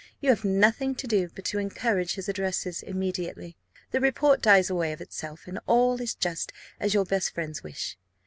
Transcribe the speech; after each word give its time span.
You 0.19 0.29
have 0.31 0.43
nothing 0.43 0.95
to 0.95 1.05
do 1.05 1.29
but 1.35 1.45
to 1.45 1.59
encourage 1.59 2.15
his 2.15 2.27
addresses 2.27 2.81
immediately, 2.81 3.55
the 3.91 3.99
report 4.01 4.41
dies 4.41 4.67
away 4.67 4.93
of 4.93 4.99
itself, 4.99 5.45
and 5.45 5.59
all 5.67 6.01
is 6.01 6.15
just 6.15 6.51
as 6.79 6.95
your 6.95 7.05
best 7.05 7.35
friends 7.35 7.61
wish. 7.61 7.99